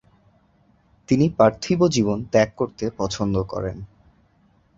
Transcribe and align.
তিনি 1.09 1.25
পার্থিব 1.29 1.79
জীবন 1.87 2.17
ত্যাগ 2.31 2.49
করতে 2.55 2.85
পছন্দ 2.97 3.35
করেন। 3.43 3.77